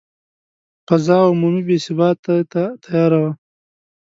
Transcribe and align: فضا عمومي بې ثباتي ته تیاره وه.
فضا 0.87 1.17
عمومي 1.29 1.61
بې 1.67 1.77
ثباتي 1.85 2.37
ته 2.51 2.63
تیاره 2.83 3.17
وه. 3.23 3.31